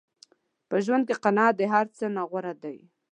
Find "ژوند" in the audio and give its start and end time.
0.85-1.03